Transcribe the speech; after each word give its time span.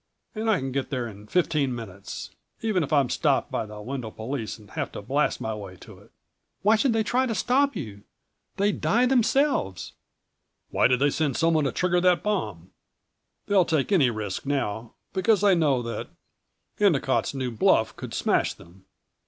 And 0.33 0.49
I 0.49 0.57
can 0.57 0.71
get 0.71 0.89
there 0.89 1.07
in 1.07 1.27
fifteen 1.27 1.75
minutes... 1.75 2.31
even 2.61 2.81
if 2.81 2.91
I'm 2.91 3.07
stopped 3.07 3.51
by 3.51 3.67
the 3.67 3.79
Wendel 3.81 4.11
police 4.11 4.57
and 4.57 4.71
have 4.71 4.91
to 4.93 5.01
blast 5.03 5.39
my 5.39 5.53
way 5.53 5.75
to 5.75 5.99
it." 5.99 6.09
"Why 6.63 6.75
should 6.75 6.93
they 6.93 7.03
try 7.03 7.27
to 7.27 7.35
stop 7.35 7.75
you? 7.75 8.01
They'd 8.57 8.81
die 8.81 9.05
themselves" 9.05 9.93
"Why 10.71 10.87
did 10.87 11.01
they 11.01 11.11
send 11.11 11.37
someone 11.37 11.65
to 11.65 11.71
trigger 11.71 12.01
that 12.01 12.23
bomb? 12.23 12.71
They'll 13.45 13.63
take 13.63 13.91
any 13.91 14.09
risk 14.09 14.43
now, 14.43 14.95
because 15.13 15.41
they 15.41 15.53
know 15.53 15.83
that 15.83 16.07
Endicott's 16.79 17.35
new 17.35 17.51
bluff 17.51 17.95
could 17.95 18.15
smash 18.15 18.55
them. 18.55 18.85